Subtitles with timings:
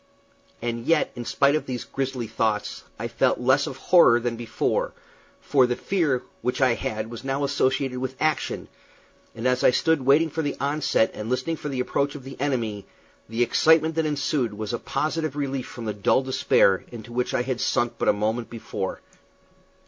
[0.63, 4.93] And yet, in spite of these grisly thoughts, I felt less of horror than before,
[5.39, 8.67] for the fear which I had was now associated with action;
[9.35, 12.41] and as I stood waiting for the onset and listening for the approach of the
[12.41, 12.87] enemy,
[13.29, 17.43] the excitement that ensued was a positive relief from the dull despair into which I
[17.43, 19.01] had sunk but a moment before.